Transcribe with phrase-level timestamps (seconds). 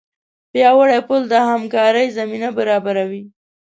[0.51, 3.23] پیاوړی پل د همکارۍ زمینه برابروي.